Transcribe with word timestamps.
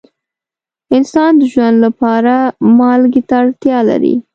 انسان 0.95 1.31
د 1.37 1.41
ژوند 1.51 1.77
لپاره 1.85 2.35
مالګې 2.77 3.21
ته 3.27 3.35
اړتیا 3.43 3.77
لري. 3.89 4.15